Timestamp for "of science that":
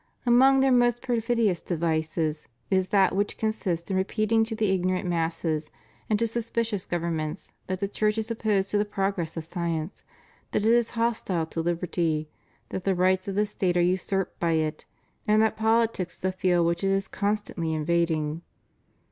9.37-10.65